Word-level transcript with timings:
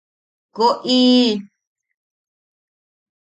¡Woʼi! 0.57 1.01